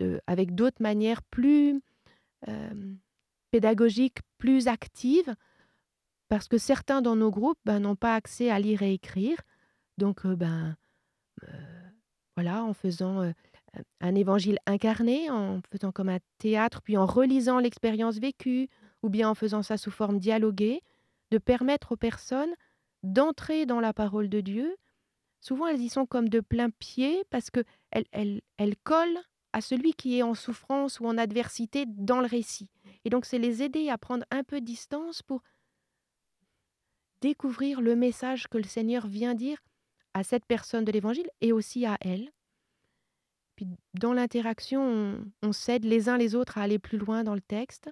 euh, 0.00 0.18
avec 0.26 0.54
d'autres 0.54 0.82
manières 0.82 1.22
plus 1.22 1.80
euh, 2.48 2.94
pédagogiques, 3.50 4.18
plus 4.38 4.68
actives, 4.68 5.34
parce 6.28 6.48
que 6.48 6.58
certains 6.58 7.02
dans 7.02 7.16
nos 7.16 7.30
groupes 7.30 7.58
ben, 7.64 7.80
n'ont 7.80 7.96
pas 7.96 8.14
accès 8.14 8.50
à 8.50 8.58
lire 8.58 8.82
et 8.82 8.92
écrire. 8.92 9.38
Donc, 9.98 10.26
ben, 10.26 10.76
voilà, 12.36 12.64
en 12.64 12.74
faisant 12.74 13.32
un 14.00 14.14
évangile 14.14 14.58
incarné, 14.66 15.30
en 15.30 15.60
faisant 15.70 15.92
comme 15.92 16.08
un 16.08 16.18
théâtre, 16.38 16.82
puis 16.82 16.96
en 16.96 17.06
relisant 17.06 17.58
l'expérience 17.58 18.18
vécue, 18.18 18.68
ou 19.04 19.10
bien 19.10 19.28
en 19.28 19.34
faisant 19.34 19.62
ça 19.62 19.76
sous 19.76 19.90
forme 19.90 20.18
dialoguée, 20.18 20.80
de 21.30 21.38
permettre 21.38 21.92
aux 21.92 21.96
personnes 21.96 22.54
d'entrer 23.02 23.66
dans 23.66 23.80
la 23.80 23.92
parole 23.92 24.30
de 24.30 24.40
Dieu. 24.40 24.76
Souvent, 25.40 25.66
elles 25.66 25.82
y 25.82 25.90
sont 25.90 26.06
comme 26.06 26.30
de 26.30 26.40
plein 26.40 26.70
pied 26.70 27.22
parce 27.28 27.50
qu'elles 27.50 28.06
elles, 28.12 28.40
elles 28.56 28.76
collent 28.78 29.20
à 29.52 29.60
celui 29.60 29.92
qui 29.92 30.18
est 30.18 30.22
en 30.22 30.34
souffrance 30.34 31.00
ou 31.00 31.06
en 31.06 31.18
adversité 31.18 31.84
dans 31.86 32.20
le 32.20 32.26
récit. 32.26 32.70
Et 33.04 33.10
donc, 33.10 33.26
c'est 33.26 33.38
les 33.38 33.62
aider 33.62 33.90
à 33.90 33.98
prendre 33.98 34.24
un 34.30 34.42
peu 34.42 34.60
de 34.60 34.64
distance 34.64 35.22
pour 35.22 35.42
découvrir 37.20 37.82
le 37.82 37.94
message 37.94 38.48
que 38.48 38.58
le 38.58 38.64
Seigneur 38.64 39.06
vient 39.06 39.34
dire 39.34 39.58
à 40.14 40.24
cette 40.24 40.46
personne 40.46 40.84
de 40.84 40.92
l'Évangile 40.92 41.28
et 41.42 41.52
aussi 41.52 41.84
à 41.84 41.98
elle. 42.00 42.32
Puis 43.56 43.66
dans 43.94 44.12
l'interaction, 44.12 45.24
on, 45.42 45.52
s'aide 45.52 45.84
les 45.84 46.08
uns 46.08 46.16
les 46.16 46.34
autres 46.34 46.58
à 46.58 46.62
aller 46.62 46.78
plus 46.78 46.98
loin 46.98 47.22
dans 47.22 47.34
le 47.34 47.40
texte. 47.40 47.90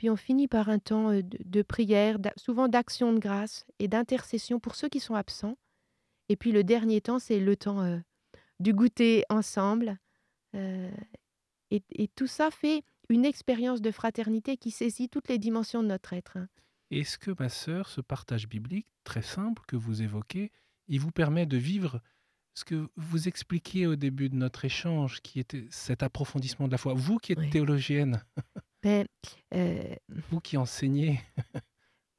Puis 0.00 0.08
on 0.08 0.16
finit 0.16 0.48
par 0.48 0.70
un 0.70 0.78
temps 0.78 1.10
de, 1.12 1.60
prière, 1.60 2.16
souvent 2.38 2.68
d'action 2.68 3.12
de 3.12 3.18
grâce 3.18 3.66
et 3.78 3.86
d'intercession 3.86 4.58
pour 4.58 4.74
ceux 4.74 4.88
qui 4.88 4.98
sont 4.98 5.14
absents. 5.14 5.58
Et 6.30 6.36
puis 6.36 6.52
le 6.52 6.64
dernier 6.64 7.02
temps, 7.02 7.18
c'est 7.18 7.38
le 7.38 7.54
temps 7.54 8.00
du 8.60 8.72
goûter 8.72 9.24
ensemble. 9.28 9.98
et, 10.54 12.08
tout 12.14 12.26
ça 12.26 12.50
fait 12.50 12.82
une 13.10 13.26
expérience 13.26 13.82
de 13.82 13.90
fraternité 13.90 14.56
qui 14.56 14.70
saisit 14.70 15.10
toutes 15.10 15.28
les 15.28 15.36
dimensions 15.36 15.82
de 15.82 15.88
notre 15.88 16.14
être. 16.14 16.38
Hein. 16.38 16.48
Est-ce 16.90 17.18
que, 17.18 17.32
ma 17.38 17.50
sœur, 17.50 17.90
ce 17.90 18.00
partage 18.00 18.48
biblique 18.48 18.88
très 19.04 19.20
simple 19.20 19.60
que 19.68 19.76
vous 19.76 20.00
évoquez, 20.00 20.50
il 20.88 20.98
vous 20.98 21.10
permet 21.12 21.44
de 21.44 21.58
vivre 21.58 22.00
ce 22.54 22.64
que 22.64 22.88
vous 22.96 23.28
expliquiez 23.28 23.86
au 23.86 23.96
début 23.96 24.30
de 24.30 24.36
notre 24.36 24.64
échange, 24.64 25.20
qui 25.20 25.40
était 25.40 25.66
cet 25.68 26.02
approfondissement 26.02 26.68
de 26.68 26.72
la 26.72 26.78
foi? 26.78 26.94
Vous 26.94 27.18
qui 27.18 27.32
êtes 27.32 27.50
théologienne, 27.50 28.24
ben, 28.82 29.06
euh, 29.54 29.94
vous 30.08 30.40
qui 30.40 30.56
enseignez. 30.56 31.20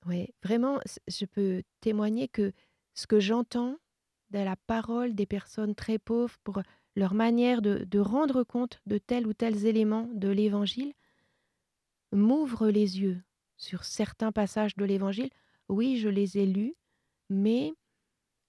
oui, 0.06 0.34
vraiment, 0.44 0.80
je 1.08 1.26
peux 1.26 1.64
témoigner 1.80 2.28
que 2.28 2.54
ce 2.94 3.08
que 3.08 3.20
j'entends 3.20 3.78
de 4.30 4.40
la 4.40 4.56
parole 4.56 5.14
des 5.14 5.26
personnes 5.26 5.76
très 5.76 6.00
pauvres 6.00 6.38
pour 6.44 6.62
leur 6.96 7.14
manière 7.14 7.62
de, 7.62 7.84
de 7.84 8.00
rendre 8.00 8.44
compte 8.44 8.80
de 8.86 8.98
tels 8.98 9.28
ou 9.28 9.34
tels 9.34 9.66
éléments 9.66 10.10
de 10.14 10.30
l'Évangile 10.30 10.94
m'ouvre 12.12 12.70
les 12.70 13.00
yeux 13.00 13.22
sur 13.58 13.86
certains 13.86 14.32
passages 14.32 14.76
de 14.76 14.86
l'Évangile. 14.86 15.30
Oui, 15.70 15.98
je 15.98 16.10
les 16.10 16.38
ai 16.38 16.46
lus, 16.46 16.76
mais 17.30 17.74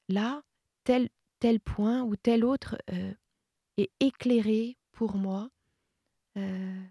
là, 0.08 0.42
tel, 0.84 1.08
tel 1.38 1.60
point 1.60 2.02
ou 2.02 2.16
tel 2.16 2.44
autre 2.44 2.76
euh, 2.90 3.12
est 3.76 3.90
éclairé 4.00 4.76
pour 4.90 5.16
moi. 5.16 5.50
Euh, 6.36 6.82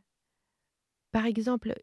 par 1.11 1.25
exemple, 1.25 1.75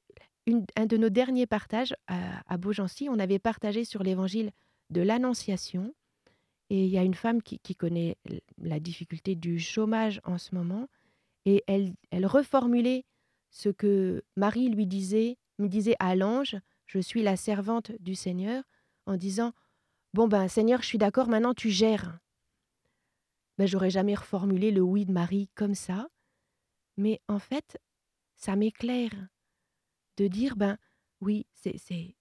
un 0.76 0.86
de 0.86 0.96
nos 0.96 1.10
derniers 1.10 1.46
partages 1.46 1.94
à, 2.06 2.56
Beaugency, 2.56 3.08
on 3.10 3.18
avait 3.18 3.38
partagé 3.38 3.84
sur 3.84 4.02
l'évangile 4.02 4.50
de 4.90 5.02
l'Annonciation. 5.02 5.94
Et 6.70 6.84
il 6.84 6.90
y 6.90 6.98
a 6.98 7.02
une 7.02 7.14
femme 7.14 7.42
qui, 7.42 7.76
connaît 7.76 8.16
la 8.58 8.80
difficulté 8.80 9.34
du 9.34 9.58
chômage 9.58 10.20
en 10.24 10.38
ce 10.38 10.54
moment. 10.54 10.88
Et 11.44 11.64
elle, 11.66 11.94
elle 12.10 12.26
reformulait 12.26 13.04
ce 13.50 13.68
que 13.68 14.22
Marie 14.36 14.68
lui 14.68 14.86
disait, 14.86 15.38
me 15.58 15.68
disait 15.68 15.96
à 15.98 16.14
l'ange, 16.14 16.56
je 16.86 16.98
suis 16.98 17.22
la 17.22 17.36
servante 17.36 17.92
du 18.00 18.14
Seigneur, 18.14 18.64
en 19.06 19.16
disant, 19.16 19.52
Bon 20.14 20.26
ben 20.26 20.48
Seigneur, 20.48 20.82
je 20.82 20.86
suis 20.86 20.98
d'accord, 20.98 21.28
maintenant 21.28 21.54
tu 21.54 21.70
gères. 21.70 22.18
Ben, 23.58 23.66
j'aurais 23.66 23.90
jamais 23.90 24.14
reformulé 24.14 24.70
le 24.70 24.80
oui 24.80 25.04
de 25.04 25.12
Marie 25.12 25.50
comme 25.54 25.74
ça. 25.74 26.08
Mais 26.96 27.20
en 27.28 27.38
fait, 27.38 27.78
ça 28.38 28.56
m'éclaire 28.56 29.12
de 30.16 30.26
dire, 30.28 30.56
ben 30.56 30.78
oui, 31.20 31.46
c'est 31.54 32.14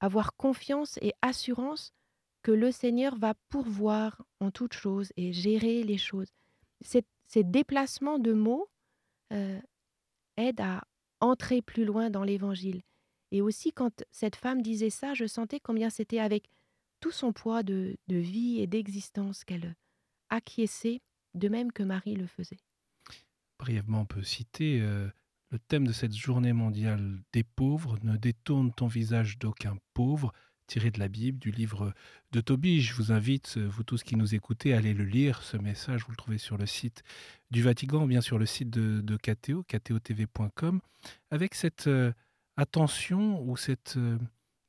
avoir 0.00 0.34
confiance 0.36 0.98
et 1.02 1.12
assurance 1.22 1.92
que 2.42 2.50
le 2.50 2.72
Seigneur 2.72 3.16
va 3.16 3.34
pourvoir 3.50 4.22
en 4.40 4.50
toutes 4.50 4.72
choses 4.72 5.12
et 5.16 5.32
gérer 5.32 5.82
les 5.82 5.98
choses. 5.98 6.32
Ces, 6.80 7.04
déplacements 7.44 8.18
de 8.18 8.32
mots 8.32 8.68
euh, 9.32 9.60
aident 10.36 10.62
à 10.62 10.84
entrer 11.20 11.62
plus 11.62 11.84
loin 11.84 12.10
dans 12.10 12.24
l'Évangile. 12.24 12.82
Et 13.30 13.42
aussi, 13.42 13.72
quand 13.72 14.02
cette 14.10 14.36
femme 14.36 14.62
disait 14.62 14.90
ça, 14.90 15.14
je 15.14 15.26
sentais 15.26 15.60
combien 15.60 15.90
c'était 15.90 16.18
avec 16.18 16.48
tout 16.98 17.12
son 17.12 17.32
poids 17.32 17.62
de, 17.62 17.96
vie 18.08 18.60
et 18.60 18.66
d'existence 18.66 19.44
qu'elle 19.44 19.76
acquiesçait, 20.30 21.02
de 21.34 21.48
même 21.48 21.70
que 21.70 21.82
Marie 21.82 22.16
le 22.16 22.26
faisait. 22.26 22.58
Brièvement, 23.58 24.00
on 24.00 24.06
peut 24.06 24.22
citer 24.22 24.80
euh, 24.80 25.08
le 25.50 25.58
thème 25.58 25.86
de 25.86 25.92
cette 25.92 26.14
journée 26.14 26.52
mondiale 26.52 27.18
des 27.32 27.42
pauvres, 27.42 27.98
ne 28.02 28.16
détourne 28.16 28.72
ton 28.72 28.86
visage 28.86 29.38
d'aucun 29.38 29.76
pauvre, 29.94 30.32
tiré 30.66 30.90
de 30.92 31.00
la 31.00 31.08
Bible, 31.08 31.38
du 31.38 31.50
livre 31.50 31.92
de 32.30 32.40
Tobie. 32.40 32.80
Je 32.80 32.94
vous 32.94 33.10
invite, 33.10 33.58
vous 33.58 33.82
tous 33.82 34.04
qui 34.04 34.14
nous 34.14 34.34
écoutez, 34.34 34.72
à 34.72 34.78
aller 34.78 34.94
le 34.94 35.04
lire. 35.04 35.42
Ce 35.42 35.56
message, 35.56 36.04
vous 36.04 36.12
le 36.12 36.16
trouvez 36.16 36.38
sur 36.38 36.56
le 36.56 36.66
site 36.66 37.02
du 37.50 37.62
Vatican, 37.62 38.06
bien 38.06 38.20
sur 38.20 38.38
le 38.38 38.46
site 38.46 38.70
de, 38.70 39.00
de 39.00 39.16
KTO, 39.16 39.64
avec 41.30 41.54
cette 41.54 41.86
euh, 41.88 42.12
attention 42.56 43.42
ou 43.42 43.56
cette... 43.56 43.94
Euh, 43.96 44.18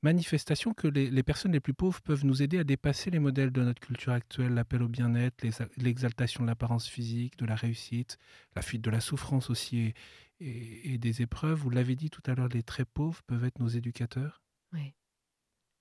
manifestation 0.04 0.74
que 0.74 0.88
les, 0.88 1.24
personnes 1.24 1.52
les 1.52 1.60
plus 1.60 1.74
pauvres 1.74 2.02
peuvent 2.02 2.26
nous 2.26 2.42
aider 2.42 2.58
à 2.58 2.64
dépasser 2.64 3.12
les 3.12 3.20
modèles 3.20 3.52
de 3.52 3.62
notre 3.62 3.80
culture 3.80 4.14
actuelle, 4.14 4.54
l'appel 4.54 4.82
au 4.82 4.88
bien-être, 4.88 5.46
l'exaltation 5.78 6.44
de 6.44 6.48
l'apparence 6.48 6.88
physique, 6.88 7.38
de 7.38 7.46
la 7.46 7.56
réussite, 7.56 8.18
la 8.56 8.62
fuite 8.62 8.82
de 8.82 8.90
la 8.90 9.00
souffrance 9.00 9.50
aussi 9.50 9.94
des 10.42 11.22
épreuves. 11.22 11.60
Vous 11.60 11.70
l'avez 11.70 11.96
dit 11.96 12.10
tout 12.10 12.24
à 12.26 12.36
l'heure, 12.36 12.50
les 12.50 12.64
très 12.64 12.86
pauvres 12.86 13.22
peuvent 13.24 13.44
être 13.44 13.60
nos 13.60 13.68
éducateurs. 13.68 14.42
Oui. 14.74 14.94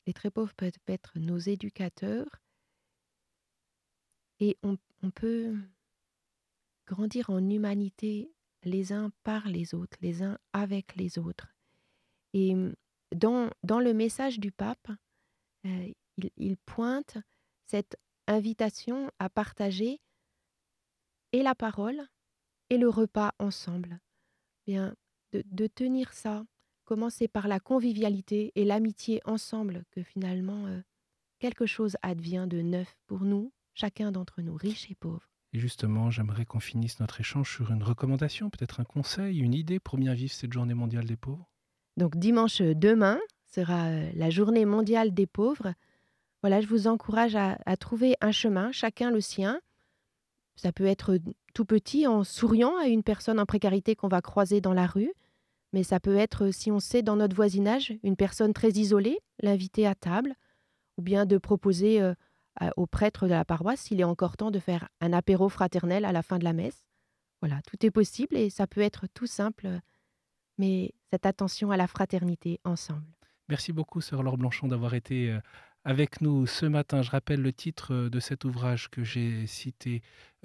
Les 0.06 0.12
très 0.12 0.30
pauvres 0.30 0.54
peuvent 0.54 0.72
être 0.86 1.18
nos 1.18 1.38
éducateurs 1.38 2.40
et 4.40 4.56
on, 4.62 4.78
peut 5.10 5.54
grandir 6.86 7.30
en 7.30 7.48
humanité 7.48 8.32
les 8.64 8.92
uns 8.92 9.10
par 9.22 9.48
les 9.48 9.74
autres, 9.74 9.98
les 10.00 10.22
uns 10.22 10.38
avec 10.52 10.96
les 10.96 11.18
autres. 11.18 11.54
Et 12.32 12.54
dans, 13.14 13.50
dans 13.62 13.80
le 13.80 13.92
message 13.92 14.40
du 14.40 14.50
pape, 14.50 14.90
euh, 15.66 15.92
il, 16.36 16.56
pointe 16.56 17.18
cette 17.66 17.96
invitation 18.26 19.10
à 19.18 19.28
partager 19.28 20.00
et 21.32 21.42
la 21.42 21.54
parole 21.54 22.08
et 22.70 22.78
le 22.78 22.88
repas 22.88 23.34
ensemble. 23.38 24.00
Bien, 24.66 24.94
de, 25.32 25.66
tenir 25.66 26.12
ça, 26.12 26.44
commencer 26.84 27.28
par 27.28 27.48
la 27.48 27.60
convivialité 27.60 28.52
et 28.54 28.64
l'amitié 28.64 29.20
ensemble, 29.24 29.84
que 29.90 30.02
finalement 30.02 30.66
euh, 30.66 30.80
quelque 31.38 31.66
chose 31.66 31.96
advient 32.02 32.46
de 32.48 32.60
neuf 32.60 32.98
pour 33.06 33.20
nous, 33.20 33.52
chacun 33.74 34.12
d'entre 34.12 34.42
nous, 34.42 34.54
riches 34.54 34.90
et 34.90 34.94
pauvres. 34.94 35.28
Et 35.52 35.58
justement, 35.58 36.10
j'aimerais 36.10 36.44
qu'on 36.44 36.60
finisse 36.60 37.00
notre 37.00 37.20
échange 37.20 37.52
sur 37.52 37.72
une 37.72 37.82
recommandation, 37.82 38.50
peut-être 38.50 38.80
un 38.80 38.84
conseil, 38.84 39.40
une 39.40 39.54
idée 39.54 39.80
pour 39.80 39.98
bien 39.98 40.14
vivre 40.14 40.32
cette 40.32 40.52
journée 40.52 40.74
mondiale 40.74 41.06
des 41.06 41.16
pauvres. 41.16 41.50
Donc 41.96 42.16
dimanche 42.16 42.60
demain 42.60 43.18
sera 43.46 43.86
euh, 43.88 44.10
la 44.14 44.30
journée 44.30 44.64
mondiale 44.64 45.12
des 45.12 45.26
pauvres. 45.26 45.74
Voilà, 46.42 46.60
je 46.60 46.68
vous 46.68 46.86
encourage 46.86 47.36
à, 47.36 47.58
trouver 47.76 48.16
un 48.20 48.32
chemin, 48.32 48.72
chacun 48.72 49.10
le 49.10 49.20
sien. 49.20 49.60
Ça 50.56 50.72
peut 50.72 50.86
être 50.86 51.18
tout 51.52 51.64
petit 51.64 52.06
en 52.06 52.24
souriant 52.24 52.76
à 52.76 52.86
une 52.86 53.02
personne 53.02 53.38
en 53.40 53.46
précarité 53.46 53.96
qu'on 53.96 54.08
va 54.08 54.20
croiser 54.20 54.60
dans 54.60 54.72
la 54.72 54.86
rue, 54.86 55.12
mais 55.72 55.82
ça 55.82 56.00
peut 56.00 56.16
être, 56.16 56.50
si 56.50 56.70
on 56.70 56.80
sait 56.80 57.02
dans 57.02 57.16
notre 57.16 57.36
voisinage, 57.36 57.94
une 58.02 58.16
personne 58.16 58.52
très 58.52 58.70
isolée, 58.70 59.18
l'inviter 59.40 59.86
à 59.86 59.94
table, 59.94 60.34
ou 60.98 61.02
bien 61.02 61.26
de 61.26 61.38
proposer 61.38 62.02
euh, 62.02 62.14
au 62.76 62.86
prêtre 62.86 63.26
de 63.26 63.30
la 63.30 63.44
paroisse, 63.44 63.80
s'il 63.80 64.00
est 64.00 64.04
encore 64.04 64.36
temps, 64.36 64.50
de 64.50 64.58
faire 64.58 64.88
un 65.00 65.12
apéro 65.12 65.48
fraternel 65.48 66.04
à 66.04 66.12
la 66.12 66.22
fin 66.22 66.38
de 66.38 66.44
la 66.44 66.52
messe. 66.52 66.84
Voilà, 67.40 67.60
tout 67.66 67.84
est 67.86 67.90
possible 67.90 68.36
et 68.36 68.50
ça 68.50 68.66
peut 68.66 68.80
être 68.80 69.06
tout 69.14 69.26
simple 69.26 69.80
mais 70.60 70.92
cette 71.10 71.24
attention 71.24 71.70
à 71.70 71.76
la 71.76 71.86
fraternité 71.86 72.60
ensemble. 72.64 73.06
Merci 73.48 73.72
beaucoup, 73.72 74.00
Sœur 74.00 74.22
Laure 74.22 74.36
Blanchon, 74.36 74.68
d'avoir 74.68 74.94
été 74.94 75.30
euh, 75.30 75.40
avec 75.90 76.20
nous 76.20 76.46
ce 76.46 76.66
matin. 76.66 77.02
Je 77.02 77.10
rappelle 77.10 77.42
le 77.42 77.52
titre 77.52 78.08
de 78.08 78.20
cet 78.20 78.44
ouvrage 78.44 78.90
que 78.90 79.02
j'ai 79.02 79.48
cité, 79.48 80.02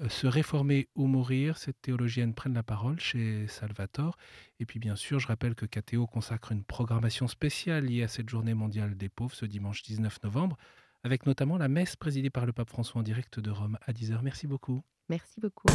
Se 0.08 0.26
réformer 0.26 0.88
ou 0.96 1.06
mourir. 1.06 1.56
Cette 1.56 1.80
théologienne 1.80 2.34
prenne 2.34 2.54
la 2.54 2.64
parole 2.64 2.98
chez 2.98 3.46
Salvatore. 3.46 4.16
Et 4.58 4.66
puis 4.66 4.80
bien 4.80 4.96
sûr, 4.96 5.20
je 5.20 5.28
rappelle 5.28 5.54
que 5.54 5.64
KTO 5.64 6.08
consacre 6.08 6.50
une 6.50 6.64
programmation 6.64 7.28
spéciale 7.28 7.84
liée 7.84 8.02
à 8.02 8.08
cette 8.08 8.28
journée 8.28 8.54
mondiale 8.54 8.96
des 8.96 9.08
pauvres 9.08 9.36
ce 9.36 9.46
dimanche 9.46 9.84
19 9.84 10.24
novembre, 10.24 10.56
avec 11.04 11.26
notamment 11.26 11.58
la 11.58 11.68
messe 11.68 11.94
présidée 11.94 12.30
par 12.30 12.44
le 12.44 12.52
pape 12.52 12.68
François 12.68 13.00
en 13.00 13.04
direct 13.04 13.38
de 13.38 13.50
Rome 13.50 13.78
à 13.86 13.92
10h. 13.92 14.18
Merci 14.22 14.48
beaucoup. 14.48 14.82
Merci 15.08 15.40
beaucoup. 15.40 15.68